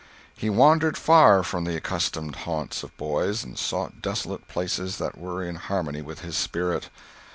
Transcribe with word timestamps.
He 0.35 0.49
wandered 0.49 0.97
far 0.97 1.43
from 1.43 1.63
the 1.63 1.75
accustomed 1.75 2.37
haunts 2.37 2.81
of 2.81 2.97
boys, 2.97 3.43
and 3.43 3.55
sought 3.55 4.01
desolate 4.01 4.47
places 4.47 4.97
that 4.97 5.15
were 5.15 5.43
in 5.43 5.57
harmony 5.57 6.01
with 6.01 6.21
his 6.21 6.35
spirit. 6.35 6.89